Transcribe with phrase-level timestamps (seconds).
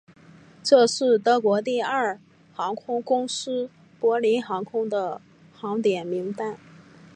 [0.63, 2.21] 这是德国第二大
[2.55, 3.69] 航空公司
[3.99, 5.21] 柏林航空的
[5.53, 6.57] 航点名单。